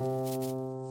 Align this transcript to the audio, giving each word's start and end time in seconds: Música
Música 0.00 0.89